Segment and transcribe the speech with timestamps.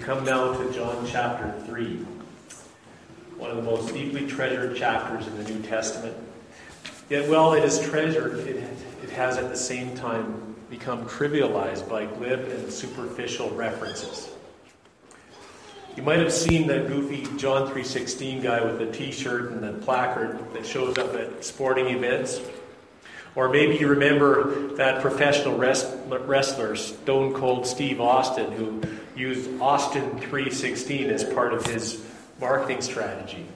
[0.00, 1.96] come now to John chapter 3,
[3.36, 6.16] one of the most deeply treasured chapters in the New Testament.
[7.10, 8.56] Yet, while it is treasured, it,
[9.02, 14.30] it has at the same time become trivialized by glib and superficial references.
[15.96, 20.38] You might have seen that goofy John 3:16 guy with the t-shirt and the placard
[20.54, 22.40] that shows up at sporting events.
[23.34, 28.82] Or maybe you remember that professional wrestler, Stone Cold Steve Austin, who
[29.16, 32.02] used Austin 3:16 as part of his
[32.40, 33.46] marketing strategy.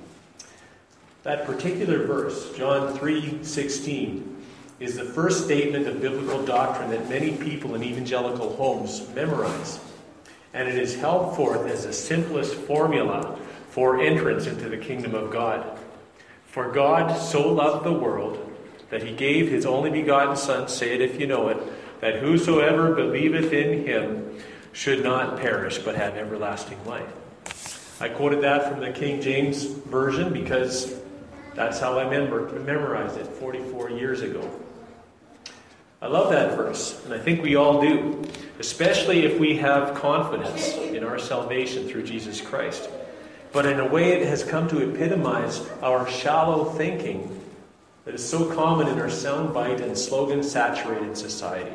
[1.24, 4.37] That particular verse, John 3:16,
[4.78, 9.80] is the first statement of biblical doctrine that many people in evangelical homes memorize.
[10.52, 13.38] And it is held forth as the simplest formula
[13.70, 15.64] for entrance into the kingdom of God.
[16.47, 18.38] For God so loved the world
[18.95, 21.59] that he gave his only begotten Son, say it if you know it,
[22.01, 24.39] that whosoever believeth in him
[24.73, 28.01] should not perish but have everlasting life.
[28.01, 30.95] I quoted that from the King James Version because
[31.56, 34.48] that's how I memorized it 44 years ago.
[36.01, 38.23] I love that verse, and I think we all do,
[38.61, 42.89] especially if we have confidence in our salvation through Jesus Christ.
[43.53, 47.41] But in a way, it has come to epitomize our shallow thinking
[48.05, 51.72] that is so common in our soundbite and slogan saturated society.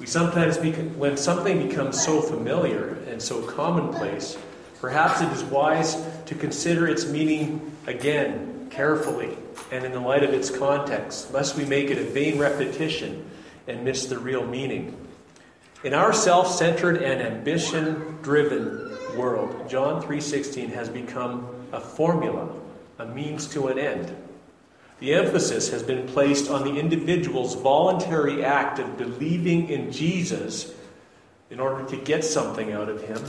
[0.00, 4.36] We sometimes, when something becomes so familiar and so commonplace,
[4.80, 9.36] perhaps it is wise to consider its meaning again carefully
[9.70, 13.24] and in the light of its context, lest we make it a vain repetition
[13.68, 14.96] and miss the real meaning.
[15.84, 22.48] In our self-centered and ambition-driven world, John 3:16 has become a formula,
[22.98, 24.14] a means to an end.
[25.00, 30.72] The emphasis has been placed on the individual's voluntary act of believing in Jesus
[31.50, 33.20] in order to get something out of him,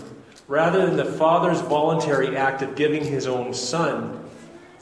[0.47, 4.23] rather than the Father's voluntary act of giving his own Son.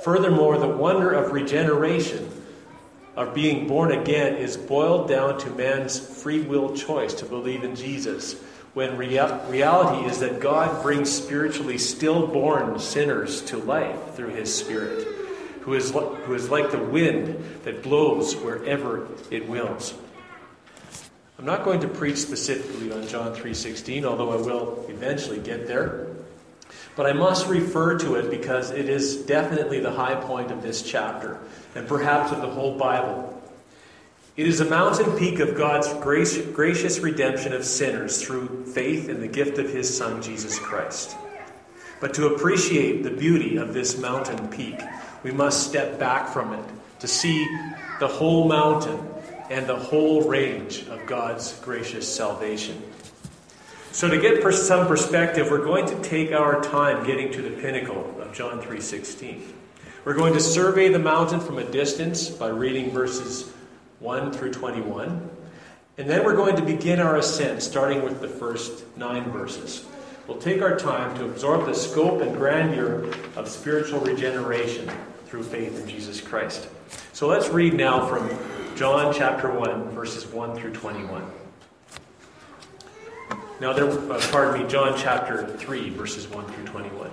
[0.04, 2.30] Furthermore, the wonder of regeneration,
[3.16, 7.76] of being born again, is boiled down to man's free will choice to believe in
[7.76, 8.36] Jesus,
[8.74, 15.23] when rea- reality is that God brings spiritually stillborn sinners to life through his Spirit
[15.64, 19.94] who is, who is like the wind that blows wherever it wills.
[21.40, 26.08] I'm not going to preach specifically on John 3:16, although I will eventually get there.
[26.96, 30.84] But I must refer to it because it is definitely the high point of this
[30.84, 31.40] chapter,
[31.76, 33.42] and perhaps of the whole Bible.
[34.36, 39.22] It is a mountain peak of God's grace, gracious redemption of sinners through faith in
[39.22, 41.16] the gift of His Son, Jesus Christ.
[42.00, 44.80] But to appreciate the beauty of this mountain peak,
[45.24, 46.66] we must step back from it
[47.00, 47.46] to see
[48.00, 49.00] the whole mountain
[49.50, 52.82] and the whole range of God's gracious salvation.
[53.92, 58.20] So to get some perspective, we're going to take our time getting to the pinnacle
[58.20, 59.42] of John 3:16.
[60.04, 63.52] We're going to survey the mountain from a distance by reading verses
[64.00, 65.30] 1 through 21.
[65.98, 69.86] And then we're going to begin our ascent starting with the first 9 verses.
[70.28, 74.90] We'll take our time to absorb the scope and grandeur of spiritual regeneration
[75.34, 76.68] through faith in Jesus Christ.
[77.12, 78.30] So let's read now from
[78.76, 81.24] John chapter 1, verses 1 through 21.
[83.60, 87.10] Now, there, uh, pardon me, John chapter 3, verses 1 through 21.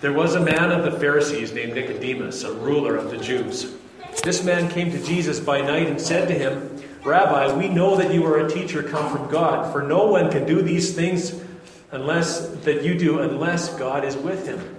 [0.00, 3.76] There was a man of the Pharisees named Nicodemus, a ruler of the Jews.
[4.24, 8.12] This man came to Jesus by night and said to him, Rabbi, we know that
[8.12, 11.40] you are a teacher come from God, for no one can do these things
[11.92, 14.78] unless that you do unless God is with him.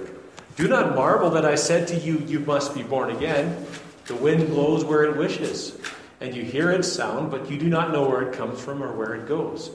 [0.55, 3.65] Do not marvel that I said to you, You must be born again.
[4.05, 5.77] The wind blows where it wishes,
[6.19, 8.91] and you hear its sound, but you do not know where it comes from or
[8.91, 9.71] where it goes.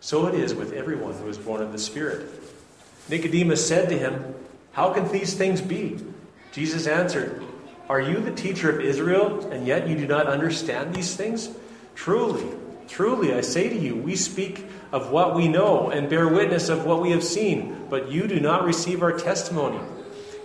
[0.00, 2.28] So it is with everyone who is born of the Spirit.
[3.08, 4.34] Nicodemus said to him,
[4.72, 5.98] How can these things be?
[6.52, 7.42] Jesus answered,
[7.88, 11.50] Are you the teacher of Israel, and yet you do not understand these things?
[11.94, 12.46] Truly,
[12.88, 16.84] truly, I say to you, we speak of what we know and bear witness of
[16.84, 19.80] what we have seen, but you do not receive our testimony.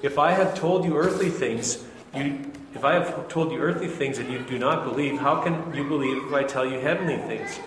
[0.02, 1.84] If I have told you earthly things,
[2.16, 5.74] you, if I have told you earthly things and you do not believe, how can
[5.74, 7.60] you believe if I tell you heavenly things?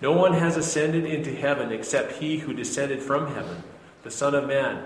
[0.00, 3.64] No one has ascended into heaven except he who descended from heaven,
[4.04, 4.84] the Son of Man.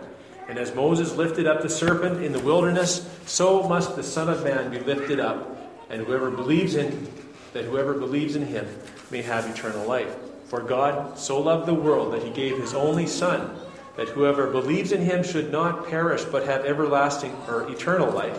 [0.49, 4.43] And as Moses lifted up the serpent in the wilderness, so must the Son of
[4.43, 7.09] Man be lifted up, and whoever believes in
[7.53, 8.67] that whoever believes in him
[9.11, 10.15] may have eternal life.
[10.47, 13.55] For God so loved the world that he gave his only Son,
[13.97, 18.39] that whoever believes in him should not perish but have everlasting or eternal life.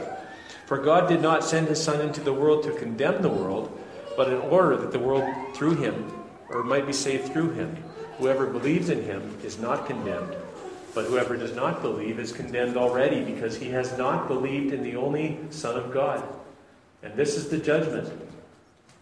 [0.65, 3.77] For God did not send his Son into the world to condemn the world,
[4.17, 5.23] but in order that the world
[5.53, 6.11] through him
[6.49, 7.75] or might be saved through him.
[8.17, 10.35] Whoever believes in him is not condemned,
[10.93, 14.95] but whoever does not believe is condemned already because he has not believed in the
[14.95, 16.23] only Son of God.
[17.01, 18.11] And this is the judgment.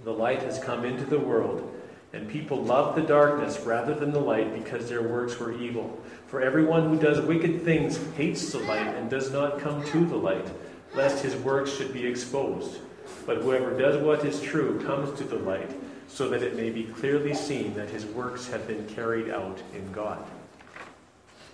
[0.03, 1.70] The light has come into the world
[2.13, 5.97] and people loved the darkness rather than the light because their works were evil.
[6.27, 10.17] For everyone who does wicked things hates the light and does not come to the
[10.17, 10.47] light,
[10.93, 12.79] lest his works should be exposed.
[13.25, 15.71] But whoever does what is true comes to the light,
[16.07, 19.89] so that it may be clearly seen that his works have been carried out in
[19.93, 20.25] God.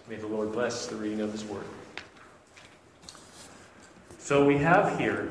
[0.10, 1.66] May the Lord bless the reading of his word.
[4.18, 5.30] So we have here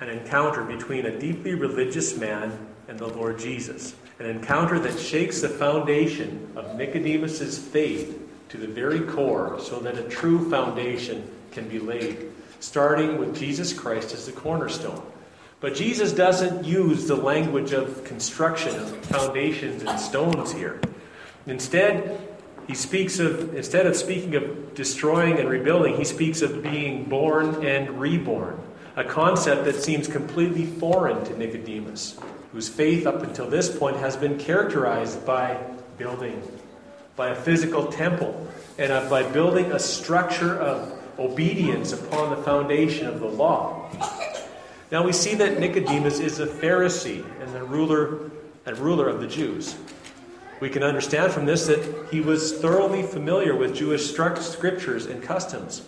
[0.00, 5.40] an encounter between a deeply religious man and the Lord Jesus an encounter that shakes
[5.40, 11.68] the foundation of Nicodemus's faith to the very core so that a true foundation can
[11.68, 12.30] be laid,
[12.60, 15.02] starting with Jesus Christ as the cornerstone.
[15.60, 20.80] But Jesus doesn't use the language of construction of foundations and stones here.
[21.46, 22.20] Instead,
[22.66, 27.64] he speaks of instead of speaking of destroying and rebuilding, he speaks of being born
[27.64, 28.60] and reborn,
[28.96, 32.18] a concept that seems completely foreign to Nicodemus
[32.52, 35.58] whose faith up until this point has been characterized by
[35.98, 36.42] building,
[37.16, 38.46] by a physical temple,
[38.78, 43.90] and by building a structure of obedience upon the foundation of the law.
[44.90, 48.30] Now we see that Nicodemus is a Pharisee and the ruler
[48.66, 49.76] and ruler of the Jews.
[50.60, 55.82] We can understand from this that he was thoroughly familiar with Jewish scriptures and customs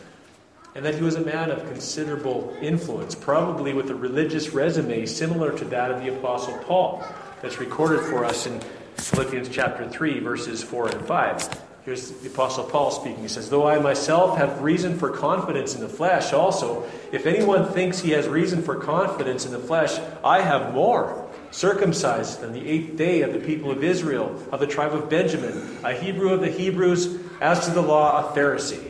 [0.78, 5.50] and that he was a man of considerable influence, probably with a religious resume similar
[5.58, 7.04] to that of the Apostle Paul,
[7.42, 8.60] that's recorded for us in
[8.94, 11.62] Philippians chapter 3, verses 4 and 5.
[11.84, 13.20] Here's the Apostle Paul speaking.
[13.20, 17.72] He says, Though I myself have reason for confidence in the flesh, also, if anyone
[17.72, 21.28] thinks he has reason for confidence in the flesh, I have more.
[21.50, 25.78] Circumcised on the eighth day of the people of Israel, of the tribe of Benjamin,
[25.82, 28.88] a Hebrew of the Hebrews, as to the law, a Pharisee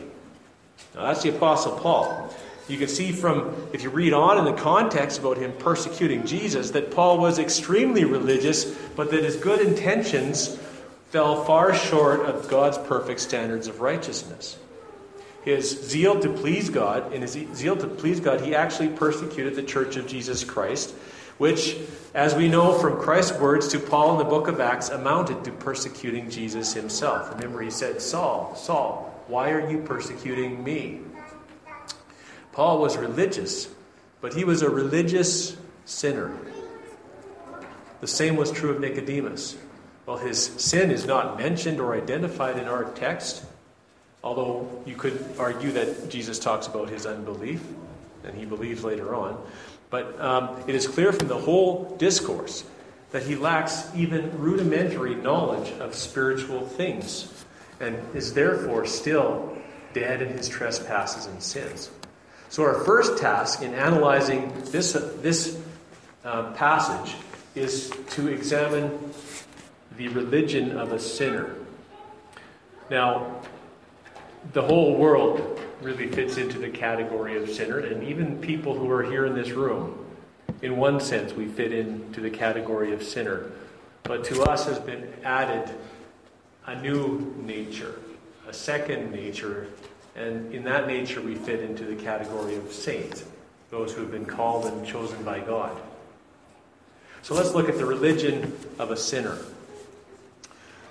[0.99, 2.33] now, that's the Apostle Paul.
[2.67, 6.71] You can see from, if you read on in the context about him persecuting Jesus,
[6.71, 8.65] that Paul was extremely religious,
[8.95, 10.59] but that his good intentions
[11.09, 14.57] fell far short of God's perfect standards of righteousness.
[15.43, 19.63] His zeal to please God, in his zeal to please God, he actually persecuted the
[19.63, 20.91] church of Jesus Christ,
[21.37, 21.77] which,
[22.13, 25.51] as we know from Christ's words to Paul in the book of Acts, amounted to
[25.51, 27.33] persecuting Jesus himself.
[27.33, 31.01] Remember, he said, Saul, Saul, why are you persecuting me?
[32.51, 33.69] Paul was religious,
[34.21, 35.55] but he was a religious
[35.85, 36.35] sinner.
[38.01, 39.55] The same was true of Nicodemus.
[40.07, 43.45] Well, his sin is not mentioned or identified in our text,
[44.23, 47.61] although you could argue that Jesus talks about his unbelief,
[48.23, 49.39] and he believes later on.
[49.91, 52.63] But um, it is clear from the whole discourse
[53.11, 57.38] that he lacks even rudimentary knowledge of spiritual things
[57.79, 59.57] and is therefore still
[59.93, 61.89] dead in his trespasses and sins.
[62.49, 65.59] So, our first task in analyzing this, uh, this
[66.25, 67.15] uh, passage
[67.55, 69.13] is to examine
[69.97, 71.55] the religion of a sinner.
[72.89, 73.41] Now,
[74.53, 79.03] the whole world really fits into the category of sinner, and even people who are
[79.03, 80.05] here in this room,
[80.61, 83.51] in one sense, we fit into the category of sinner.
[84.03, 85.69] But to us has been added
[86.69, 87.95] a new nature,
[88.47, 89.67] a second nature,
[90.15, 93.25] and in that nature we fit into the category of saints,
[93.71, 95.75] those who have been called and chosen by God.
[97.23, 99.39] So let's look at the religion of a sinner.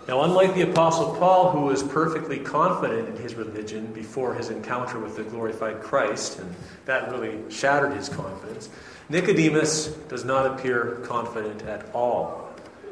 [0.09, 4.99] Now, unlike the Apostle Paul, who was perfectly confident in his religion before his encounter
[4.99, 6.53] with the glorified Christ, and
[6.87, 8.69] that really shattered his confidence,
[9.11, 12.51] Nicodemus does not appear confident at all.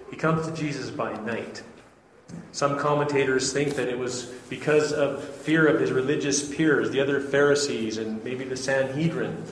[0.09, 1.65] He comes to Jesus by night.
[2.53, 7.21] Some commentators think that it was because of fear of his religious peers, the other
[7.21, 9.43] Pharisees, and maybe the Sanhedrin.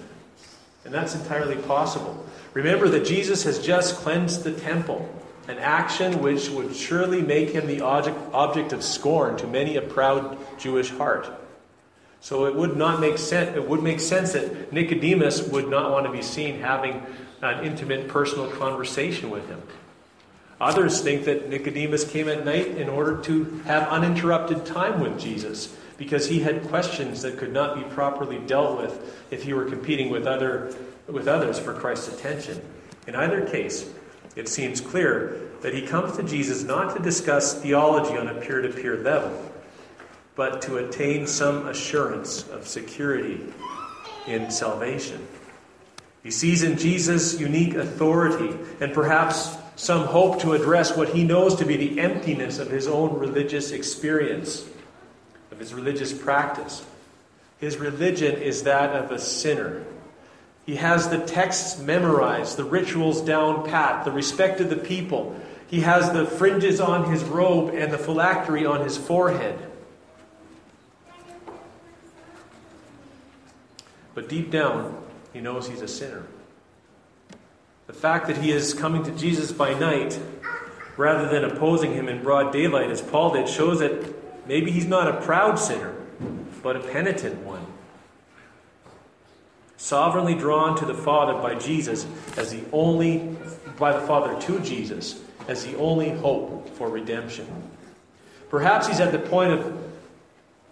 [0.85, 2.25] And that's entirely possible.
[2.53, 5.09] Remember that Jesus has just cleansed the temple,
[5.49, 9.83] an action which would surely make him the object, object of scorn to many a
[9.83, 11.29] proud Jewish heart.
[12.21, 13.55] So it would not make sense.
[13.55, 17.03] It would make sense that Nicodemus would not want to be seen having
[17.43, 19.61] an intimate personal conversation with him.
[20.61, 25.77] Others think that Nicodemus came at night in order to have uninterrupted time with Jesus,
[25.97, 30.11] because he had questions that could not be properly dealt with if he were competing
[30.11, 30.75] with, other,
[31.07, 32.61] with others for Christ's attention.
[33.07, 33.91] In either case,
[34.37, 38.61] it seems clear that he comes to Jesus not to discuss theology on a peer
[38.63, 39.53] to peer level,
[40.35, 43.41] but to attain some assurance of security
[44.27, 45.27] in salvation.
[46.23, 51.57] He sees in Jesus unique authority and perhaps some hope to address what he knows
[51.57, 54.67] to be the emptiness of his own religious experience,
[55.51, 56.85] of his religious practice.
[57.59, 59.85] His religion is that of a sinner.
[60.67, 65.39] He has the texts memorized, the rituals down pat, the respect of the people.
[65.67, 69.59] He has the fringes on his robe and the phylactery on his forehead.
[74.15, 74.97] But deep down,
[75.33, 76.25] he knows he's a sinner.
[77.95, 80.21] The fact that he is coming to Jesus by night
[80.97, 84.15] rather than opposing him in broad daylight, as Paul did, shows that
[84.49, 85.95] maybe he's not a proud sinner,
[86.61, 87.65] but a penitent one.
[89.77, 92.05] Sovereignly drawn to the Father by Jesus
[92.37, 93.37] as the only,
[93.79, 97.47] by the Father to Jesus as the only hope for redemption.
[98.51, 99.91] Perhaps he's at the point of,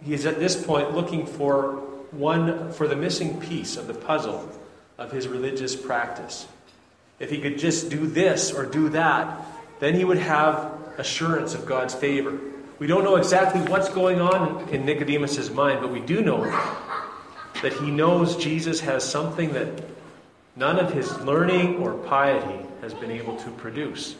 [0.03, 1.77] he's at this point looking for
[2.11, 4.51] one, for the missing piece of the puzzle
[4.97, 6.47] of his religious practice.
[7.23, 9.45] If he could just do this or do that,
[9.79, 12.37] then he would have assurance of God's favor.
[12.79, 16.43] We don't know exactly what's going on in Nicodemus' mind, but we do know
[17.61, 19.69] that he knows Jesus has something that
[20.57, 24.17] none of his learning or piety has been able to produce.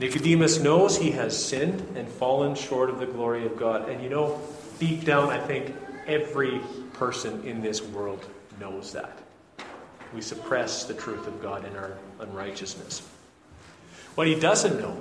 [0.00, 3.88] Nicodemus knows he has sinned and fallen short of the glory of God.
[3.88, 4.40] And you know,
[4.80, 5.76] deep down, I think
[6.08, 6.60] every
[6.94, 8.26] person in this world
[8.58, 9.16] knows that.
[10.14, 13.02] We suppress the truth of God in our unrighteousness.
[14.14, 14.96] What he doesn't know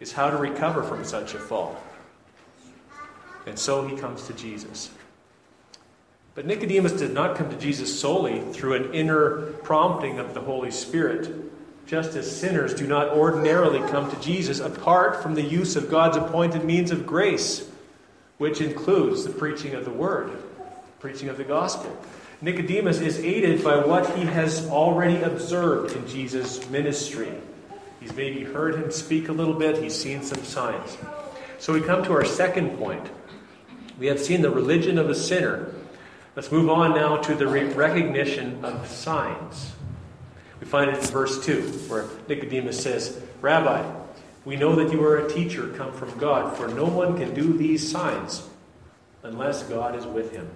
[0.00, 1.80] is how to recover from such a fall.
[3.46, 4.90] And so he comes to Jesus.
[6.34, 10.70] But Nicodemus did not come to Jesus solely through an inner prompting of the Holy
[10.70, 11.30] Spirit.
[11.86, 16.16] Just as sinners do not ordinarily come to Jesus apart from the use of God's
[16.16, 17.68] appointed means of grace,
[18.38, 20.30] which includes the preaching of the Word,
[21.00, 21.94] preaching of the gospel.
[22.42, 27.30] Nicodemus is aided by what he has already observed in Jesus' ministry.
[28.00, 30.98] He's maybe heard him speak a little bit, he's seen some signs.
[31.60, 33.08] So we come to our second point.
[33.96, 35.72] We have seen the religion of a sinner.
[36.34, 39.70] Let's move on now to the recognition of signs.
[40.58, 43.88] We find it in verse 2, where Nicodemus says, Rabbi,
[44.44, 47.52] we know that you are a teacher come from God, for no one can do
[47.52, 48.48] these signs
[49.22, 50.50] unless God is with him.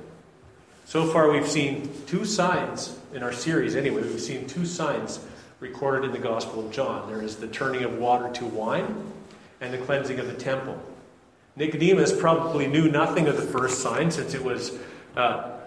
[0.87, 5.19] So far, we've seen two signs in our series, anyway, we've seen two signs
[5.59, 7.09] recorded in the Gospel of John.
[7.09, 9.13] There is the turning of water to wine
[9.61, 10.81] and the cleansing of the temple.
[11.57, 14.79] Nicodemus probably knew nothing of the first sign since it was
[15.17, 15.59] uh,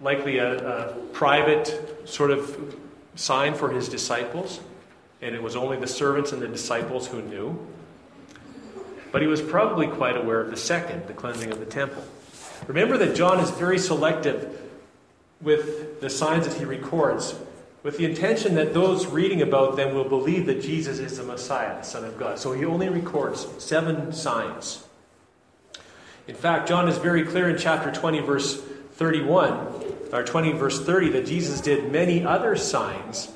[0.00, 2.76] likely a, a private sort of
[3.16, 4.60] sign for his disciples,
[5.20, 7.58] and it was only the servants and the disciples who knew.
[9.10, 12.04] But he was probably quite aware of the second, the cleansing of the temple.
[12.70, 14.62] Remember that John is very selective
[15.42, 17.34] with the signs that he records,
[17.82, 21.78] with the intention that those reading about them will believe that Jesus is the Messiah,
[21.78, 22.38] the Son of God.
[22.38, 24.84] So he only records seven signs.
[26.28, 28.60] In fact, John is very clear in chapter 20, verse
[28.92, 29.52] 31,
[30.12, 33.32] or 20, verse 30, that Jesus did many other signs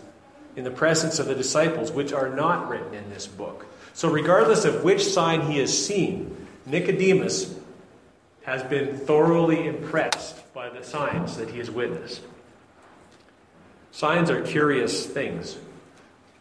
[0.55, 3.67] in the presence of the disciples, which are not written in this book.
[3.95, 7.59] So, regardless of which sign he has seen, Nicodemus
[8.45, 12.23] has been thoroughly impressed by the signs that he has witnessed.
[13.91, 15.57] Signs are curious things.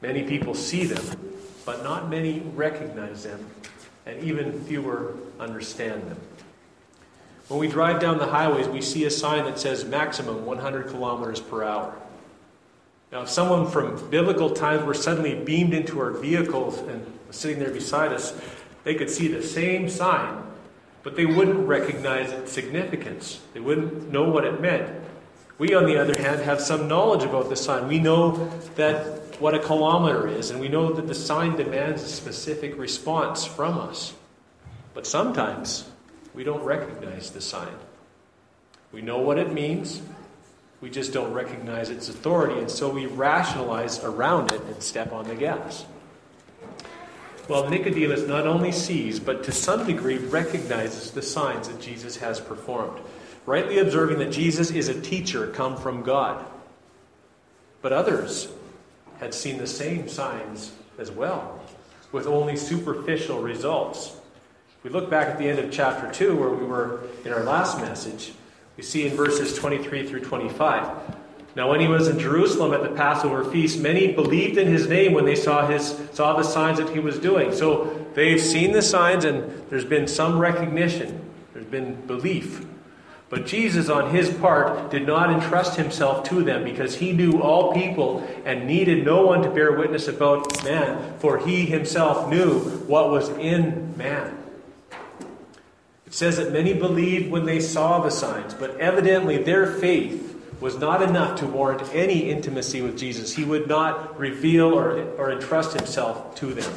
[0.02, 1.34] Many people see them,
[1.66, 3.46] but not many recognize them,
[4.06, 6.20] and even fewer understand them.
[7.48, 11.40] When we drive down the highways, we see a sign that says maximum 100 kilometers
[11.40, 11.96] per hour.
[13.12, 17.70] Now, if someone from biblical times were suddenly beamed into our vehicles and sitting there
[17.70, 18.38] beside us,
[18.84, 20.44] they could see the same sign
[21.04, 23.42] but they wouldn't recognize its significance.
[23.54, 24.90] They wouldn't know what it meant.
[25.58, 27.88] We, on the other hand, have some knowledge about the sign.
[27.88, 32.08] We know that what a kilometer is, and we know that the sign demands a
[32.08, 34.14] specific response from us.
[34.94, 35.90] But sometimes
[36.34, 37.76] we don't recognize the sign.
[38.92, 40.02] We know what it means,
[40.84, 45.28] we just don't recognize its authority, and so we rationalize around it and step on
[45.28, 45.86] the gas.
[47.50, 52.40] Well, Nicodemus not only sees, but to some degree recognizes the signs that Jesus has
[52.40, 53.02] performed,
[53.46, 56.46] rightly observing that Jesus is a teacher come from God.
[57.82, 58.48] But others
[59.20, 61.62] had seen the same signs as well,
[62.14, 64.16] with only superficial results.
[64.84, 67.78] We look back at the end of chapter 2, where we were in our last
[67.80, 68.32] message,
[68.78, 70.88] we see in verses 23 through 25.
[71.56, 75.14] Now, when he was in Jerusalem at the Passover feast, many believed in his name
[75.14, 77.54] when they saw, his, saw the signs that he was doing.
[77.54, 81.22] So they've seen the signs, and there's been some recognition,
[81.54, 82.66] there's been belief.
[83.30, 87.74] But Jesus, on his part, did not entrust himself to them because he knew all
[87.74, 93.10] people and needed no one to bear witness about man, for he himself knew what
[93.10, 94.38] was in man.
[96.06, 100.78] It says that many believed when they saw the signs, but evidently their faith was
[100.78, 103.36] not enough to warrant any intimacy with Jesus.
[103.36, 106.74] He would not reveal or, or entrust himself to them.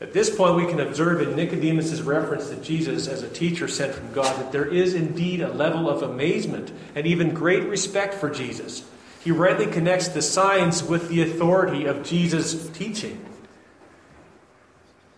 [0.00, 3.94] At this point, we can observe in Nicodemus' reference to Jesus as a teacher sent
[3.94, 8.30] from God that there is indeed a level of amazement and even great respect for
[8.30, 8.88] Jesus.
[9.24, 13.24] He rightly connects the signs with the authority of Jesus' teaching.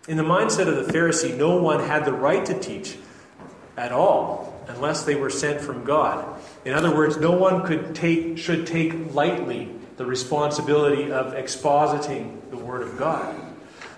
[0.07, 2.97] In the mindset of the Pharisee, no one had the right to teach
[3.77, 6.25] at all unless they were sent from God.
[6.63, 12.57] In other words, no one could take, should take lightly the responsibility of expositing the
[12.57, 13.35] Word of God.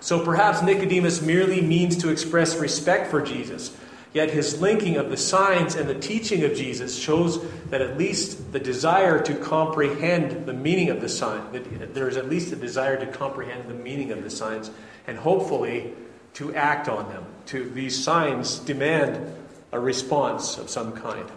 [0.00, 3.74] So perhaps Nicodemus merely means to express respect for Jesus,
[4.12, 8.52] yet his linking of the signs and the teaching of Jesus shows that at least
[8.52, 12.56] the desire to comprehend the meaning of the sign, that there is at least a
[12.56, 14.70] desire to comprehend the meaning of the signs,
[15.06, 15.92] and hopefully
[16.34, 17.24] to act on them.
[17.46, 19.34] To these signs demand
[19.72, 21.30] a response of some kind.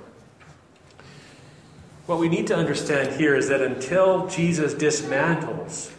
[2.07, 5.91] What we need to understand here is that until Jesus dismantles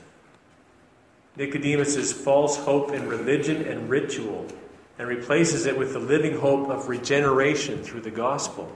[1.36, 4.46] Nicodemus' false hope in religion and ritual
[4.98, 8.72] and replaces it with the living hope of regeneration through the gospel.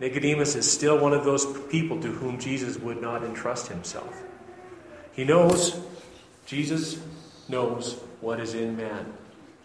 [0.00, 4.20] Nicodemus is still one of those people to whom Jesus would not entrust himself.
[5.12, 5.80] He knows,
[6.44, 7.00] Jesus
[7.48, 9.12] knows what is in man.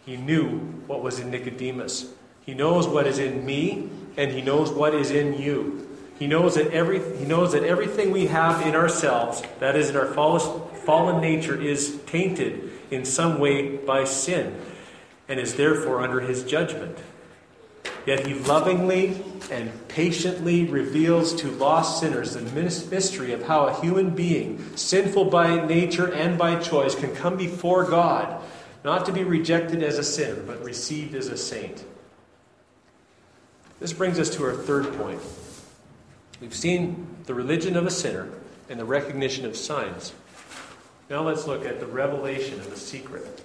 [0.06, 2.14] He knew what was in Nicodemus.
[2.46, 5.89] He knows what is in me, and he knows what is in you.
[6.20, 9.96] He knows that every he knows that everything we have in ourselves, that is in
[9.96, 14.60] our fallen nature, is tainted in some way by sin,
[15.30, 16.98] and is therefore under his judgment.
[18.06, 24.10] Yet he lovingly and patiently reveals to lost sinners the mystery of how a human
[24.10, 28.42] being, sinful by nature and by choice, can come before God,
[28.84, 31.84] not to be rejected as a sin, but received as a saint.
[33.80, 35.22] This brings us to our third point.
[36.42, 38.30] We've seen the religion of a sinner
[38.70, 40.14] and the recognition of signs.
[41.10, 43.44] Now let's look at the revelation of the secret.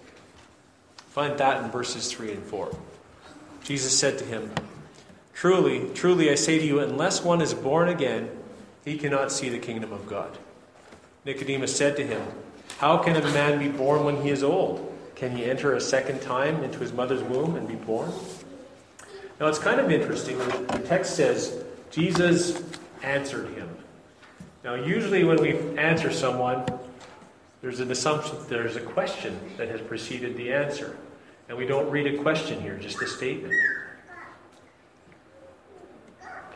[1.09, 2.77] Find that in verses 3 and 4.
[3.63, 4.51] Jesus said to him,
[5.33, 8.31] Truly, truly, I say to you, unless one is born again,
[8.85, 10.39] he cannot see the kingdom of God.
[11.25, 12.23] Nicodemus said to him,
[12.79, 14.93] How can a man be born when he is old?
[15.17, 18.13] Can he enter a second time into his mother's womb and be born?
[19.41, 20.39] Now it's kind of interesting.
[20.39, 22.63] The text says, Jesus
[23.05, 23.69] answered him.
[24.65, 26.65] Now, usually when we answer someone,
[27.61, 30.97] there's an assumption, there's a question that has preceded the answer.
[31.49, 33.53] And we don't read a question here, just a statement.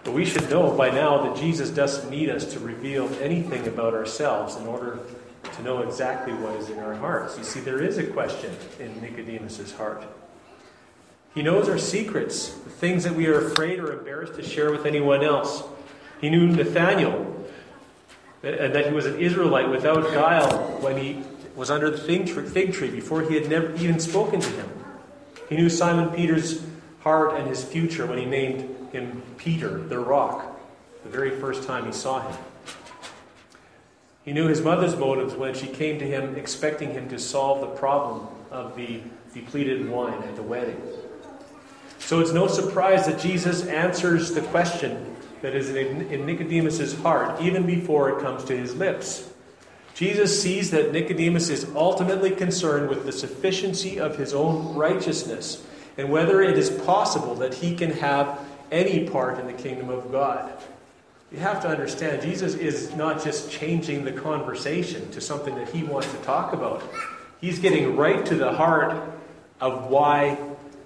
[0.04, 3.92] But we should know by now that Jesus doesn't need us to reveal anything about
[3.92, 4.98] ourselves in order
[5.42, 7.36] to know exactly what is in our hearts.
[7.36, 10.04] You see, there is a question in Nicodemus's heart.
[11.34, 14.86] He knows our secrets, the things that we are afraid or embarrassed to share with
[14.86, 15.62] anyone else.
[16.20, 17.46] He knew Nathaniel,
[18.42, 21.22] and that he was an Israelite without guile when he
[21.54, 24.68] was under the fig tree before he had never even spoken to him.
[25.48, 26.62] He knew Simon Peter's
[27.00, 30.60] heart and his future when he named him Peter, the rock,
[31.02, 32.38] the very first time he saw him.
[34.24, 37.66] He knew his mother's motives when she came to him expecting him to solve the
[37.66, 39.00] problem of the
[39.32, 40.80] depleted wine at the wedding.
[41.98, 47.66] So it's no surprise that Jesus answers the question that is in Nicodemus's heart even
[47.66, 49.30] before it comes to his lips.
[49.94, 55.64] Jesus sees that Nicodemus is ultimately concerned with the sufficiency of his own righteousness
[55.96, 58.38] and whether it is possible that he can have
[58.70, 60.52] any part in the kingdom of God.
[61.32, 65.82] You have to understand, Jesus is not just changing the conversation to something that he
[65.82, 66.82] wants to talk about.
[67.40, 68.96] He's getting right to the heart
[69.60, 70.38] of why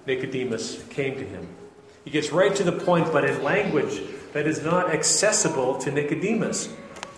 [0.05, 1.47] Nicodemus came to him.
[2.03, 4.01] He gets right to the point, but in language
[4.33, 6.69] that is not accessible to Nicodemus.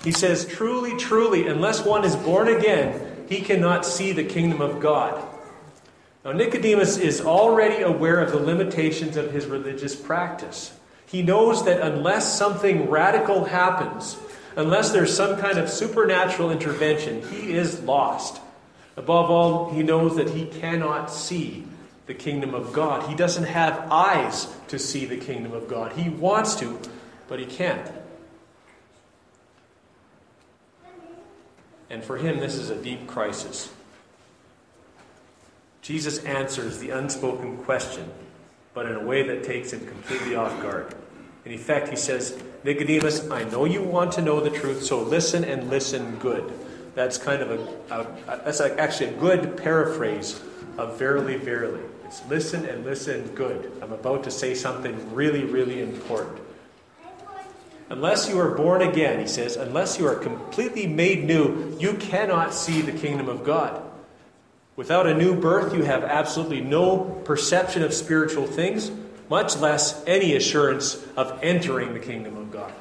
[0.04, 4.80] He says, Truly, truly, unless one is born again, he cannot see the kingdom of
[4.80, 5.22] God.
[6.24, 10.78] Now, Nicodemus is already aware of the limitations of his religious practice.
[11.06, 14.18] He knows that unless something radical happens,
[14.56, 18.42] unless there's some kind of supernatural intervention, he is lost.
[18.98, 21.66] Above all, he knows that he cannot see
[22.08, 23.10] the kingdom of God.
[23.10, 25.94] He doesn't have eyes to see the kingdom of God.
[25.94, 26.80] He wants to,
[27.28, 27.92] but he can't.
[31.90, 33.72] And for him, this is a deep crisis.
[35.82, 38.12] Jesus answers the unspoken question,
[38.74, 40.96] but in a way that takes him completely off guard.
[41.46, 45.44] In effect, he says, Nicodemus, I know you want to know the truth, so listen
[45.44, 46.52] and listen good.
[46.96, 50.42] That's kind of a, a, a that's actually a good paraphrase
[50.78, 51.82] of verily, verily.
[52.06, 53.72] It's listen and listen good.
[53.82, 56.40] I'm about to say something really, really important.
[57.90, 62.54] Unless you are born again, he says, unless you are completely made new, you cannot
[62.54, 63.82] see the kingdom of God.
[64.76, 68.92] Without a new birth, you have absolutely no perception of spiritual things,
[69.30, 72.74] much less any assurance of entering the kingdom of God.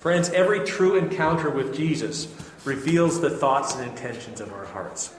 [0.00, 2.26] Friends, every true encounter with Jesus
[2.64, 5.14] reveals the thoughts and intentions of our hearts.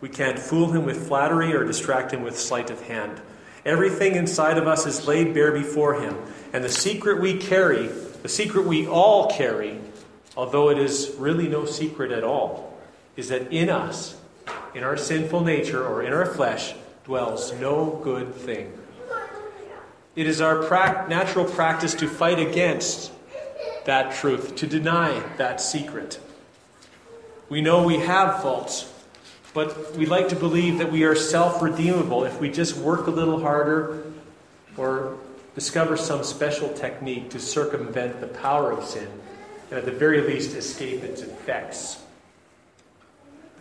[0.00, 3.20] We can't fool him with flattery or distract him with sleight of hand.
[3.66, 6.16] Everything inside of us is laid bare before him.
[6.52, 7.88] And the secret we carry,
[8.22, 9.80] the secret we all carry,
[10.36, 12.78] although it is really no secret at all,
[13.16, 14.16] is that in us,
[14.72, 16.74] in our sinful nature or in our flesh,
[17.04, 18.72] dwells no good thing.
[20.14, 23.10] It is our pra- natural practice to fight against
[23.84, 26.20] that truth, to deny that secret.
[27.48, 28.92] We know we have faults,
[29.56, 33.10] but we like to believe that we are self redeemable if we just work a
[33.10, 34.02] little harder
[34.76, 35.16] or
[35.54, 39.08] discover some special technique to circumvent the power of sin
[39.70, 42.02] and at the very least escape its effects.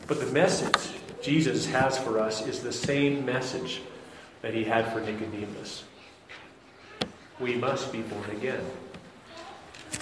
[0.05, 0.75] But the message
[1.21, 3.81] Jesus has for us is the same message
[4.41, 5.85] that he had for Nicodemus.
[7.39, 8.65] We must be born again.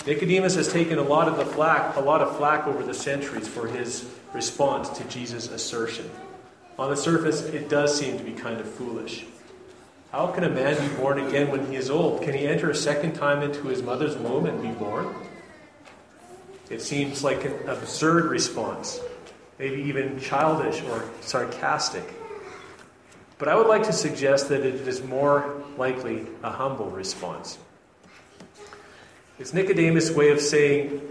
[0.07, 3.47] Nicodemus has taken a lot of the flack, a lot of flack over the centuries
[3.47, 6.09] for his response to Jesus' assertion.
[6.77, 9.25] On the surface, it does seem to be kind of foolish.
[10.11, 12.21] How can a man be born again when he is old?
[12.21, 15.13] Can he enter a second time into his mother's womb and be born?
[16.69, 18.99] It seems like an absurd response,
[19.59, 22.03] maybe even childish or sarcastic.
[23.37, 27.57] But I would like to suggest that it is more likely a humble response.
[29.39, 31.01] It's Nicodemus' way of saying,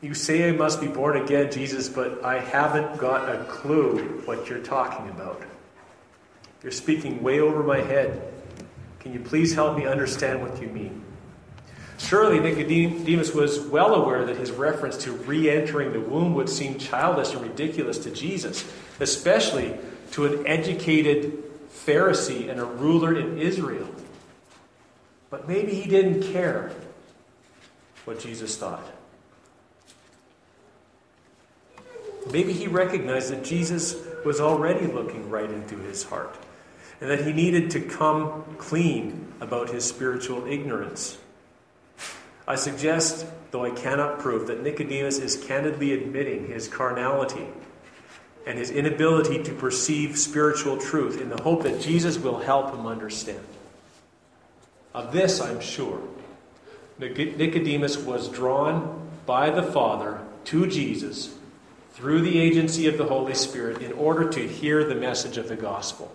[0.00, 4.48] You say I must be born again, Jesus, but I haven't got a clue what
[4.48, 5.42] you're talking about.
[6.62, 8.32] You're speaking way over my head.
[9.00, 11.04] Can you please help me understand what you mean?
[11.98, 16.78] Surely Nicodemus was well aware that his reference to re entering the womb would seem
[16.78, 18.64] childish and ridiculous to Jesus,
[19.00, 19.76] especially
[20.12, 23.88] to an educated Pharisee and a ruler in Israel.
[25.28, 26.72] But maybe he didn't care
[28.06, 28.84] what Jesus thought.
[32.32, 36.36] Maybe he recognized that Jesus was already looking right into his heart
[37.00, 41.18] and that he needed to come clean about his spiritual ignorance.
[42.46, 47.46] I suggest, though I cannot prove, that Nicodemus is candidly admitting his carnality
[48.46, 52.86] and his inability to perceive spiritual truth in the hope that Jesus will help him
[52.86, 53.44] understand.
[54.92, 56.00] Of this I'm sure.
[56.98, 61.34] Nicodemus was drawn by the Father to Jesus
[61.92, 65.56] through the agency of the Holy Spirit in order to hear the message of the
[65.56, 66.14] gospel.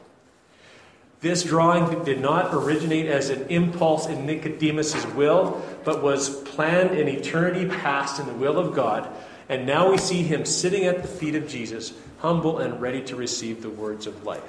[1.21, 7.07] This drawing did not originate as an impulse in Nicodemus' will, but was planned in
[7.07, 9.09] eternity past in the will of God.
[9.49, 13.15] And now we see him sitting at the feet of Jesus, humble and ready to
[13.15, 14.43] receive the words of life.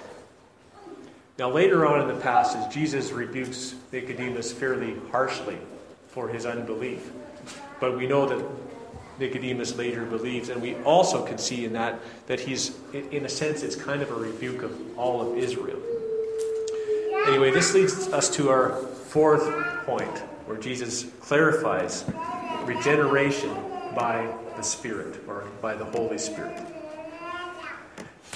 [1.38, 5.58] Now, later on in the passage, Jesus rebukes Nicodemus fairly harshly
[6.08, 7.10] for his unbelief.
[7.78, 8.42] But we know that
[9.18, 13.62] Nicodemus later believes, and we also can see in that that he's, in a sense,
[13.62, 15.80] it's kind of a rebuke of all of Israel.
[17.26, 18.70] Anyway, this leads us to our
[19.08, 19.44] fourth
[19.84, 22.04] point, where Jesus clarifies
[22.64, 23.54] regeneration
[23.94, 26.60] by the Spirit, or by the Holy Spirit.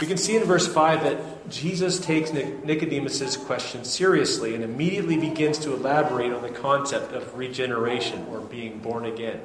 [0.00, 5.58] We can see in verse 5 that Jesus takes Nicodemus' question seriously and immediately begins
[5.58, 9.40] to elaborate on the concept of regeneration or being born again.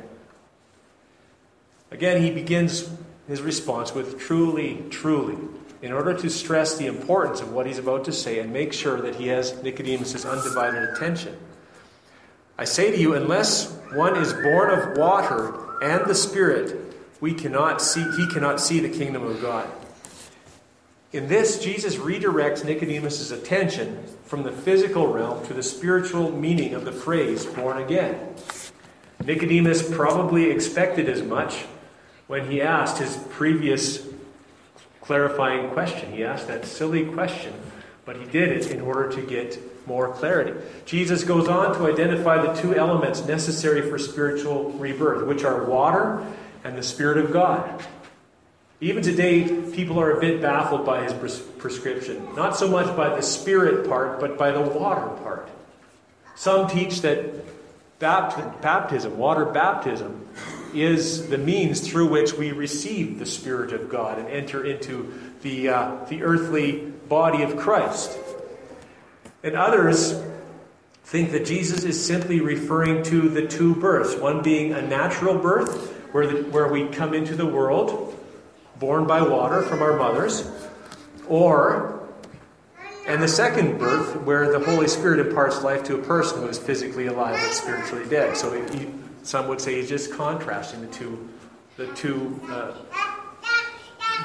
[1.91, 2.89] Again, he begins
[3.27, 5.37] his response with truly, truly,
[5.81, 9.01] in order to stress the importance of what he's about to say and make sure
[9.01, 11.37] that he has Nicodemus' undivided attention.
[12.57, 17.81] I say to you, unless one is born of water and the Spirit, we cannot
[17.81, 19.69] see, he cannot see the kingdom of God.
[21.11, 26.83] In this, Jesus redirects Nicodemus' attention from the physical realm to the spiritual meaning of
[26.83, 28.35] the phrase born again.
[29.23, 31.65] Nicodemus probably expected as much
[32.27, 34.05] when he asked his previous
[35.01, 36.11] clarifying question.
[36.11, 37.53] He asked that silly question,
[38.05, 40.53] but he did it in order to get more clarity.
[40.85, 46.25] Jesus goes on to identify the two elements necessary for spiritual rebirth, which are water
[46.63, 47.83] and the Spirit of God.
[48.81, 52.27] Even today, people are a bit baffled by his pres- prescription.
[52.35, 55.49] Not so much by the spirit part, but by the water part.
[56.35, 57.45] Some teach that
[57.99, 60.27] baptism, water baptism,
[60.81, 65.69] is the means through which we receive the Spirit of God and enter into the,
[65.69, 68.17] uh, the earthly body of Christ.
[69.43, 70.21] And others
[71.03, 75.91] think that Jesus is simply referring to the two births one being a natural birth,
[76.11, 78.17] where, the, where we come into the world
[78.79, 80.49] born by water from our mothers,
[81.27, 81.95] or
[83.07, 86.57] and the second birth, where the Holy Spirit imparts life to a person who is
[86.57, 88.35] physically alive but spiritually dead.
[88.35, 88.87] So he,
[89.25, 91.29] some would say he's just contrasting the two,
[91.77, 92.73] the two, uh,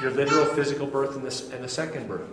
[0.01, 2.27] your literal physical birth and, this, and the second birth.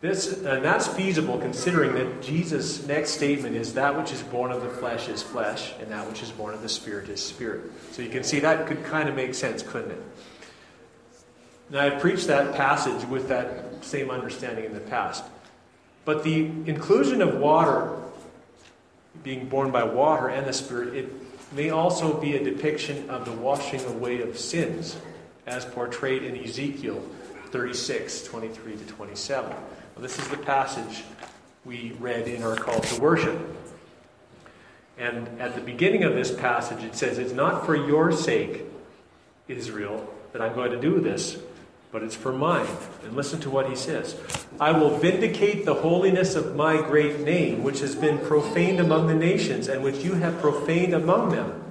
[0.00, 4.62] This, and that's feasible considering that Jesus' next statement is that which is born of
[4.62, 7.62] the flesh is flesh, and that which is born of the spirit is spirit.
[7.90, 10.02] So you can see that could kind of make sense, couldn't it?
[11.70, 15.24] Now, I've preached that passage with that same understanding in the past.
[16.04, 17.96] But the inclusion of water,
[19.28, 21.12] being born by water and the Spirit, it
[21.52, 24.96] may also be a depiction of the washing away of sins,
[25.46, 26.98] as portrayed in Ezekiel
[27.50, 29.50] 36 23 to 27.
[29.50, 29.60] Well,
[29.98, 31.04] this is the passage
[31.66, 33.38] we read in our call to worship.
[34.96, 38.64] And at the beginning of this passage, it says, It's not for your sake,
[39.46, 41.36] Israel, that I'm going to do this,
[41.90, 42.66] but it's for mine.
[43.04, 44.16] And listen to what he says
[44.60, 49.14] I will vindicate the holiness of my great name, which has been profaned among the
[49.14, 51.64] nations, and which you have profaned among them.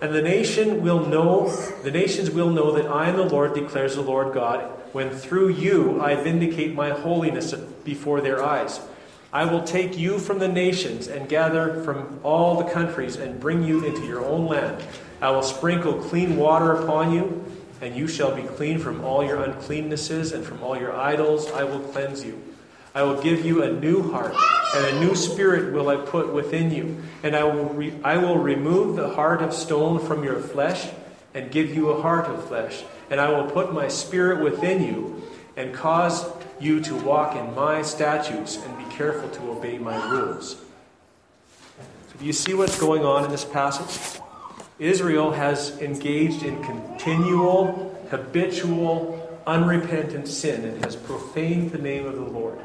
[0.00, 1.50] And the nation will know,
[1.82, 4.60] the nations will know that I am the Lord, declares the Lord God,
[4.92, 7.52] when through you I vindicate my holiness
[7.84, 8.80] before their eyes.
[9.32, 13.62] I will take you from the nations and gather from all the countries and bring
[13.62, 14.82] you into your own land.
[15.20, 17.44] I will sprinkle clean water upon you
[17.80, 21.64] and you shall be clean from all your uncleannesses, and from all your idols I
[21.64, 22.42] will cleanse you.
[22.94, 24.34] I will give you a new heart,
[24.74, 27.00] and a new spirit will I put within you.
[27.22, 30.88] And I will, re- I will remove the heart of stone from your flesh,
[31.34, 32.82] and give you a heart of flesh.
[33.10, 35.22] And I will put my spirit within you,
[35.56, 36.26] and cause
[36.58, 40.56] you to walk in my statutes, and be careful to obey my rules.
[40.56, 44.20] So, do you see what's going on in this passage?
[44.78, 52.20] Israel has engaged in continual, habitual, unrepentant sin and has profaned the name of the
[52.20, 52.58] Lord.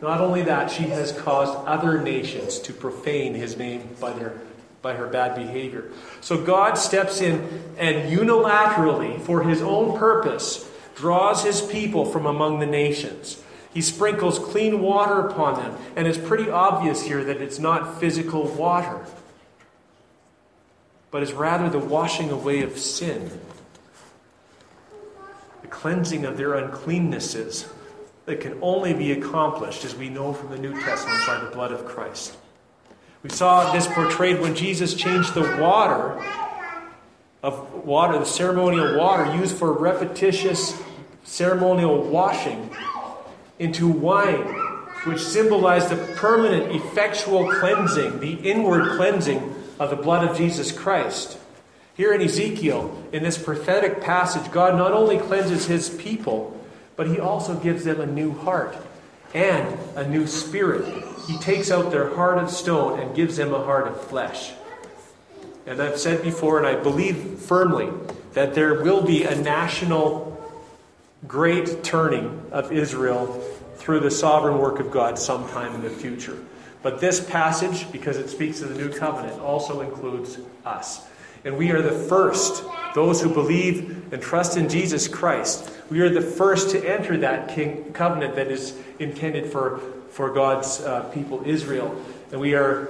[0.00, 4.40] Not only that, she has caused other nations to profane his name by their
[4.80, 5.90] by her bad behavior.
[6.20, 12.60] So God steps in and unilaterally, for his own purpose, draws his people from among
[12.60, 13.42] the nations.
[13.74, 18.46] He sprinkles clean water upon them, and it's pretty obvious here that it's not physical
[18.46, 19.04] water
[21.10, 23.40] but is rather the washing away of sin,
[25.62, 27.68] the cleansing of their uncleannesses
[28.26, 31.72] that can only be accomplished, as we know from the New Testament, by the blood
[31.72, 32.36] of Christ.
[33.22, 36.22] We saw this portrayed when Jesus changed the water
[37.42, 40.78] of water, the ceremonial water used for repetitious
[41.24, 42.70] ceremonial washing,
[43.58, 44.44] into wine,
[45.04, 51.38] which symbolized the permanent, effectual cleansing, the inward cleansing of the blood of Jesus Christ.
[51.96, 56.58] Here in Ezekiel, in this prophetic passage, God not only cleanses his people,
[56.96, 58.76] but he also gives them a new heart
[59.34, 60.84] and a new spirit.
[61.26, 64.52] He takes out their heart of stone and gives them a heart of flesh.
[65.66, 67.90] And I've said before, and I believe firmly,
[68.32, 70.34] that there will be a national
[71.26, 73.26] great turning of Israel
[73.76, 76.38] through the sovereign work of God sometime in the future.
[76.82, 81.06] But this passage, because it speaks of the new covenant, also includes us.
[81.44, 82.64] And we are the first,
[82.94, 87.48] those who believe and trust in Jesus Christ, we are the first to enter that
[87.48, 92.00] king, covenant that is intended for, for God's uh, people, Israel.
[92.30, 92.88] And we are,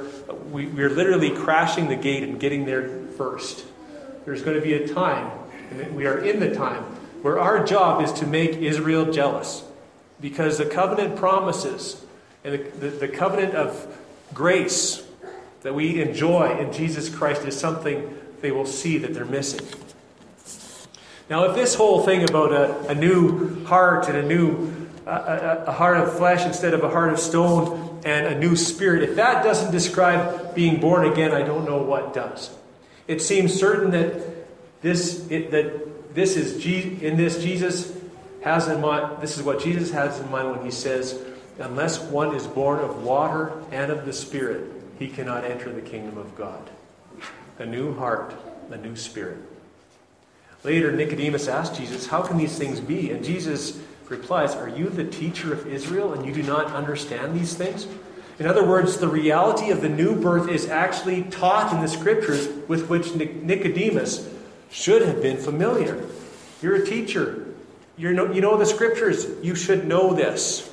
[0.50, 3.64] we, we are literally crashing the gate and getting there first.
[4.24, 5.30] There's going to be a time,
[5.70, 6.82] and we are in the time,
[7.22, 9.64] where our job is to make Israel jealous.
[10.20, 12.04] Because the covenant promises
[12.48, 13.98] and the, the, the covenant of
[14.32, 15.06] grace
[15.62, 19.66] that we enjoy in Jesus Christ is something they will see that they're missing.
[21.28, 24.72] Now, if this whole thing about a, a new heart and a new
[25.04, 29.02] a, a, heart of flesh instead of a heart of stone and a new spirit,
[29.02, 32.50] if that doesn't describe being born again, I don't know what does.
[33.06, 34.22] It seems certain that
[34.80, 37.94] this it, that this is in this Jesus
[38.42, 41.20] has in mind, this is what Jesus has in mind when he says,
[41.58, 46.18] Unless one is born of water and of the Spirit, he cannot enter the kingdom
[46.18, 46.70] of God.
[47.58, 48.34] A new heart,
[48.70, 49.38] a new spirit.
[50.64, 53.10] Later, Nicodemus asked Jesus, How can these things be?
[53.10, 57.54] And Jesus replies, Are you the teacher of Israel and you do not understand these
[57.54, 57.86] things?
[58.38, 62.48] In other words, the reality of the new birth is actually taught in the scriptures
[62.68, 64.28] with which Nicodemus
[64.70, 66.04] should have been familiar.
[66.62, 67.46] You're a teacher.
[67.96, 69.26] you know, you know the scriptures.
[69.42, 70.72] You should know this.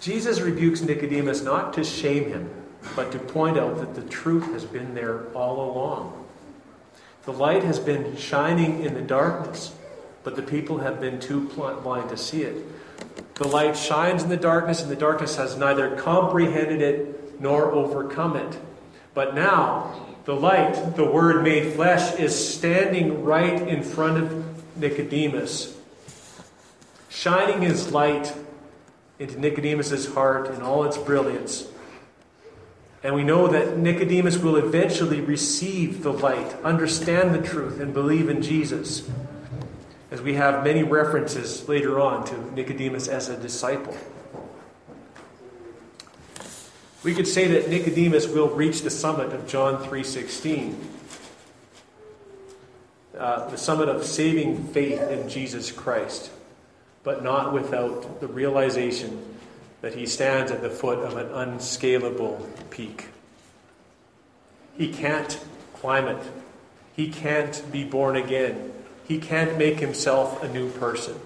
[0.00, 2.50] Jesus rebukes Nicodemus not to shame him,
[2.96, 6.24] but to point out that the truth has been there all along.
[7.24, 9.74] The light has been shining in the darkness,
[10.24, 12.64] but the people have been too blind to see it.
[13.34, 18.36] The light shines in the darkness, and the darkness has neither comprehended it nor overcome
[18.36, 18.58] it.
[19.12, 25.78] But now, the light, the Word made flesh, is standing right in front of Nicodemus,
[27.10, 28.34] shining his light
[29.20, 31.68] into Nicodemus's heart in all its brilliance.
[33.04, 38.28] And we know that Nicodemus will eventually receive the light, understand the truth, and believe
[38.28, 39.08] in Jesus
[40.10, 43.96] as we have many references later on to Nicodemus as a disciple.
[47.02, 50.76] We could say that Nicodemus will reach the summit of John 3:16.
[53.18, 56.30] Uh, the summit of saving faith in Jesus Christ,
[57.02, 59.36] but not without the realization
[59.80, 63.08] that he stands at the foot of an unscalable peak.
[64.76, 65.42] He can't
[65.74, 66.22] climb it.
[66.94, 68.70] He can't be born again
[69.10, 71.18] he can't make himself a new person.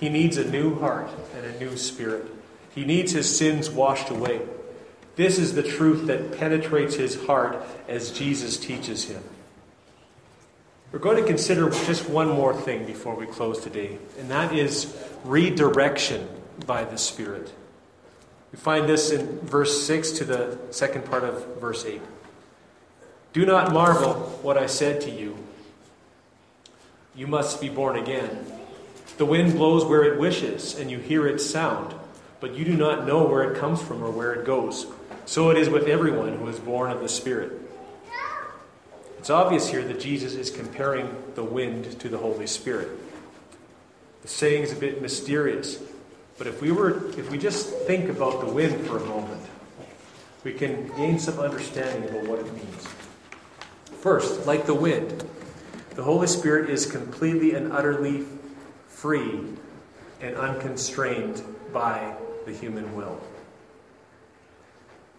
[0.00, 2.26] He needs a new heart and a new spirit.
[2.74, 4.40] He needs his sins washed away.
[5.14, 9.22] This is the truth that penetrates his heart as Jesus teaches him.
[10.92, 14.94] We're going to consider just one more thing before we close today, and that is
[15.24, 16.28] redirection
[16.66, 17.50] by the Spirit.
[18.52, 22.02] We find this in verse 6 to the second part of verse 8.
[23.32, 25.38] Do not marvel what I said to you.
[27.14, 28.44] You must be born again.
[29.16, 31.94] The wind blows where it wishes, and you hear its sound,
[32.38, 34.84] but you do not know where it comes from or where it goes.
[35.24, 37.61] So it is with everyone who is born of the Spirit.
[39.22, 42.88] It's obvious here that Jesus is comparing the wind to the Holy Spirit.
[44.22, 45.80] The saying is a bit mysterious,
[46.38, 49.40] but if we were if we just think about the wind for a moment,
[50.42, 52.88] we can gain some understanding about what it means.
[54.00, 55.24] First, like the wind,
[55.94, 58.24] the Holy Spirit is completely and utterly
[58.88, 59.38] free
[60.20, 63.20] and unconstrained by the human will.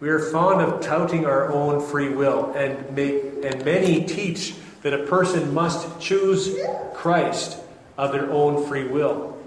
[0.00, 4.92] We are fond of touting our own free will, and, make, and many teach that
[4.92, 6.58] a person must choose
[6.94, 7.58] Christ
[7.96, 9.38] of their own free will.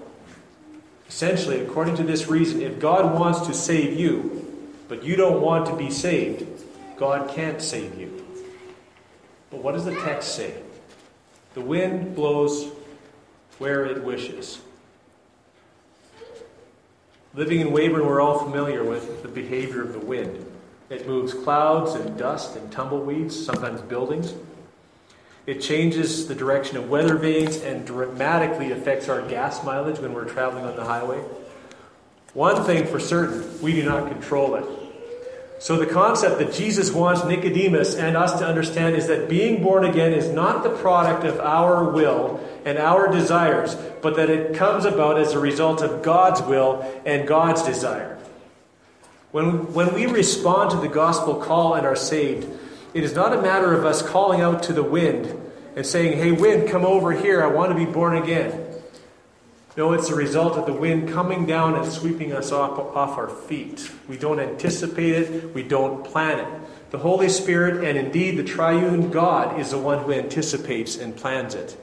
[1.08, 4.44] Essentially, according to this reason, if God wants to save you,
[4.88, 6.46] but you don't want to be saved,
[6.96, 8.24] God can't save you.
[9.50, 10.54] But what does the text say?
[11.54, 12.70] The wind blows
[13.58, 14.60] where it wishes.
[17.38, 20.44] Living in Weyburn, we're all familiar with the behavior of the wind.
[20.90, 24.34] It moves clouds and dust and tumbleweeds, sometimes buildings.
[25.46, 30.24] It changes the direction of weather vanes and dramatically affects our gas mileage when we're
[30.24, 31.22] traveling on the highway.
[32.34, 34.64] One thing for certain, we do not control it.
[35.60, 39.84] So, the concept that Jesus wants Nicodemus and us to understand is that being born
[39.84, 44.84] again is not the product of our will and our desires, but that it comes
[44.84, 48.18] about as a result of God's will and God's desire.
[49.30, 52.48] When, when we respond to the gospel call and are saved,
[52.94, 55.34] it is not a matter of us calling out to the wind
[55.76, 58.64] and saying, Hey, wind, come over here, I want to be born again.
[59.76, 63.28] No, it's a result of the wind coming down and sweeping us off, off our
[63.28, 63.88] feet.
[64.08, 66.60] We don't anticipate it, we don't plan it.
[66.90, 71.54] The Holy Spirit, and indeed the triune God, is the one who anticipates and plans
[71.54, 71.76] it.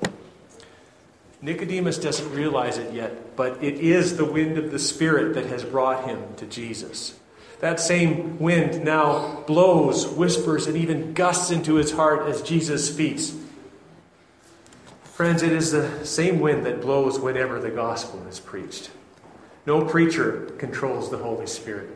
[1.45, 5.63] Nicodemus doesn't realize it yet, but it is the wind of the Spirit that has
[5.63, 7.19] brought him to Jesus.
[7.59, 13.35] That same wind now blows, whispers, and even gusts into his heart as Jesus speaks.
[15.03, 18.89] Friends, it is the same wind that blows whenever the gospel is preached.
[19.67, 21.95] No preacher controls the Holy Spirit.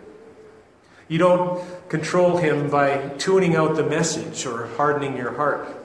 [1.08, 5.79] You don't control him by tuning out the message or hardening your heart.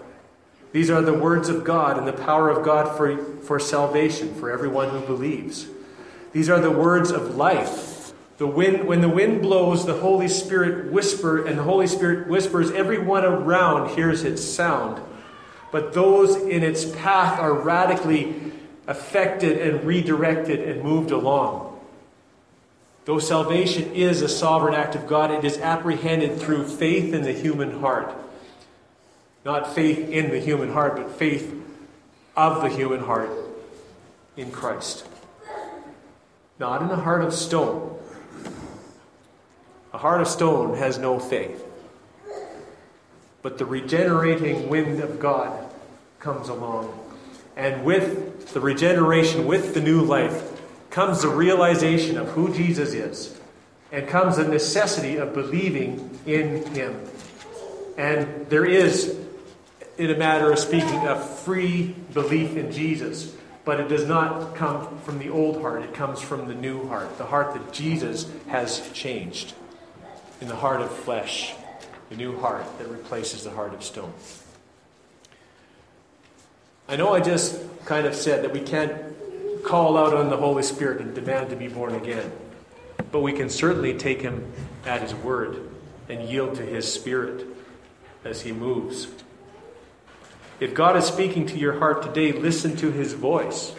[0.74, 4.50] These are the words of God and the power of God for, for salvation for
[4.50, 5.68] everyone who believes.
[6.32, 8.12] These are the words of life.
[8.36, 12.70] The wind, when the wind blows, the Holy Spirit whisper, and the Holy Spirit whispers,
[12.72, 15.00] everyone around hears its sound
[15.74, 18.52] but those in its path are radically
[18.86, 21.80] affected and redirected and moved along.
[23.06, 27.32] Though salvation is a sovereign act of God, it is apprehended through faith in the
[27.32, 28.14] human heart.
[29.44, 31.54] Not faith in the human heart, but faith
[32.36, 33.30] of the human heart
[34.36, 35.06] in Christ.
[36.58, 37.98] Not in a heart of stone.
[39.92, 41.64] A heart of stone has no faith.
[43.42, 45.70] But the regenerating wind of God
[46.18, 46.98] comes along.
[47.56, 53.38] And with the regeneration, with the new life, comes the realization of who Jesus is.
[53.92, 57.00] And comes the necessity of believing in him.
[57.96, 59.16] And there is,
[59.98, 63.34] in a matter of speaking, a free belief in Jesus.
[63.64, 67.16] But it does not come from the old heart, it comes from the new heart,
[67.16, 69.54] the heart that Jesus has changed
[70.42, 71.54] in the heart of flesh,
[72.10, 74.12] the new heart that replaces the heart of stone.
[76.86, 78.92] I know I just kind of said that we can't
[79.64, 82.30] call out on the Holy Spirit and demand to be born again,
[83.10, 84.52] but we can certainly take him
[84.84, 85.70] at his word
[86.10, 87.46] and yield to his spirit
[88.24, 89.06] as he moves.
[90.64, 93.74] If God is speaking to your heart today, listen to his voice.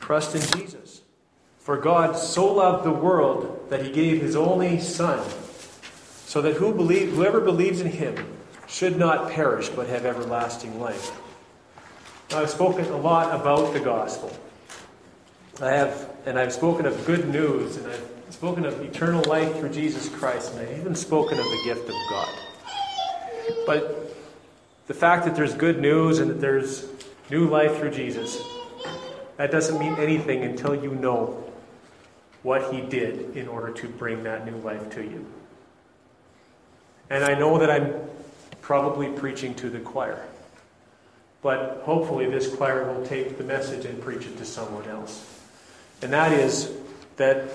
[0.00, 1.02] Trust in Jesus.
[1.60, 5.24] For God so loved the world that he gave his only Son,
[6.26, 8.16] so that who believe, whoever believes in him
[8.66, 11.12] should not perish but have everlasting life.
[12.32, 14.36] Now, I've spoken a lot about the gospel.
[15.62, 19.70] I have, and I've spoken of good news, and I've spoken of eternal life through
[19.70, 22.28] Jesus Christ, and I've even spoken of the gift of God.
[23.66, 24.00] But
[24.86, 26.86] the fact that there's good news and that there's
[27.30, 28.42] new life through Jesus,
[29.36, 31.52] that doesn't mean anything until you know
[32.42, 35.24] what he did in order to bring that new life to you.
[37.08, 37.94] And I know that I'm
[38.60, 40.22] probably preaching to the choir.
[41.42, 45.42] But hopefully, this choir will take the message and preach it to someone else.
[46.00, 46.72] And that is
[47.16, 47.50] that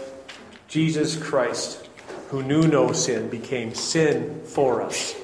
[0.68, 1.88] Jesus Christ,
[2.30, 5.18] who knew no sin, became sin for us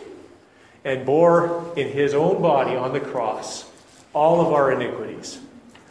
[0.85, 3.69] and bore in his own body on the cross
[4.13, 5.39] all of our iniquities.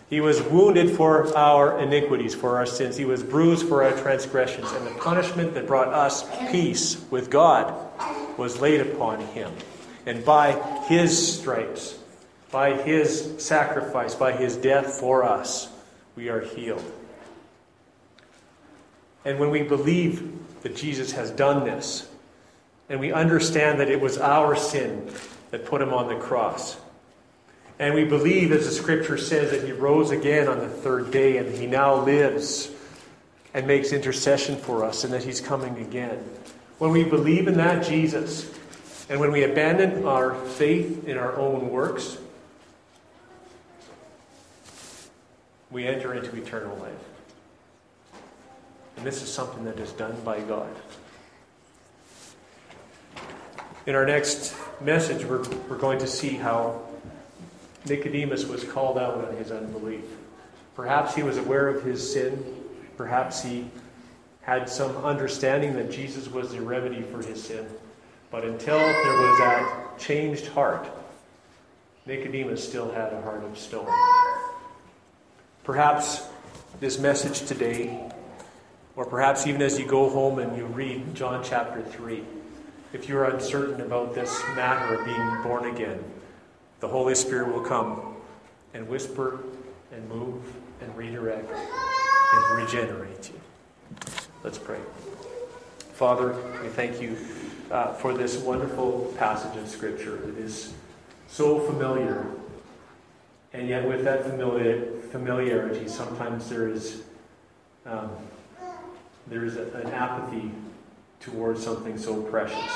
[0.08, 2.96] He was wounded for our iniquities, for our sins.
[2.96, 4.70] He was bruised for our transgressions.
[4.70, 7.74] And the punishment that brought us peace with God
[8.38, 9.52] was laid upon him.
[10.06, 10.52] And by
[10.86, 11.98] his stripes,
[12.50, 15.68] by his sacrifice, by his death for us,
[16.14, 16.84] we are healed.
[19.24, 22.08] And when we believe that Jesus has done this,
[22.88, 25.10] and we understand that it was our sin
[25.50, 26.76] that put him on the cross,
[27.78, 31.38] and we believe, as the scripture says, that he rose again on the third day
[31.38, 32.70] and he now lives
[33.52, 36.18] and makes intercession for us and that he's coming again.
[36.78, 38.52] When we believe in that Jesus,
[39.08, 42.16] and when we abandon our faith in our own works,
[45.70, 46.92] we enter into eternal life.
[48.96, 50.70] And this is something that is done by God.
[53.86, 56.80] In our next message, we're, we're going to see how
[57.86, 60.04] Nicodemus was called out on his unbelief.
[60.74, 62.42] Perhaps he was aware of his sin.
[62.96, 63.66] Perhaps he
[64.40, 67.66] had some understanding that Jesus was the remedy for his sin.
[68.30, 70.88] But until there was that changed heart,
[72.06, 73.88] Nicodemus still had a heart of stone.
[75.62, 76.26] Perhaps
[76.80, 78.10] this message today,
[78.96, 82.24] or perhaps even as you go home and you read John chapter 3,
[82.94, 86.02] if you're uncertain about this matter of being born again,
[86.78, 88.14] the Holy Spirit will come
[88.72, 89.40] and whisper
[89.92, 90.40] and move
[90.80, 93.40] and redirect and regenerate you.
[94.44, 94.78] Let's pray.
[95.94, 97.18] Father, we thank you
[97.72, 100.72] uh, for this wonderful passage of Scripture that is
[101.26, 102.24] so familiar.
[103.52, 107.02] And yet, with that familiar, familiarity, sometimes there is,
[107.86, 108.10] um,
[109.26, 110.52] there is a, an apathy
[111.24, 112.72] towards something so precious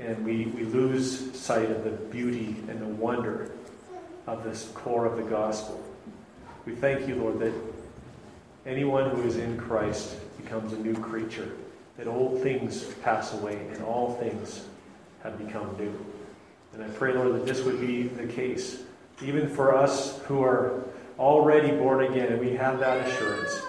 [0.00, 3.50] and we, we lose sight of the beauty and the wonder
[4.26, 5.82] of this core of the gospel.
[6.64, 7.52] We thank you, Lord, that
[8.64, 11.52] anyone who is in Christ becomes a new creature,
[11.98, 14.64] that old things pass away and all things
[15.22, 15.92] have become new.
[16.72, 18.82] And I pray, Lord, that this would be the case,
[19.22, 20.82] even for us who are
[21.18, 23.60] already born again and we have that assurance.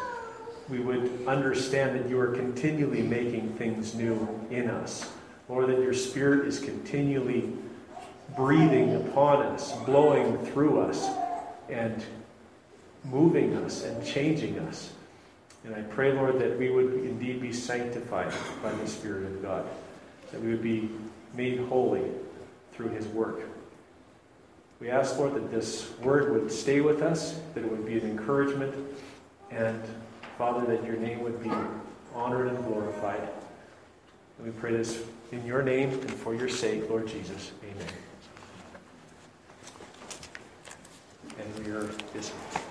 [0.72, 5.12] We would understand that you are continually making things new in us
[5.52, 7.52] Lord, that your Spirit is continually
[8.38, 11.10] breathing upon us, blowing through us,
[11.68, 12.02] and
[13.04, 14.94] moving us and changing us.
[15.66, 19.66] And I pray, Lord, that we would indeed be sanctified by the Spirit of God,
[20.32, 20.90] that we would be
[21.36, 22.10] made holy
[22.72, 23.42] through his work.
[24.80, 28.10] We ask, Lord, that this word would stay with us, that it would be an
[28.10, 28.74] encouragement,
[29.52, 29.82] and
[30.42, 31.52] Father, that your name would be
[32.16, 33.30] honored and glorified.
[34.40, 37.52] And we pray this in your name and for your sake, Lord Jesus.
[37.64, 37.86] Amen.
[41.38, 42.62] And we are dismissed.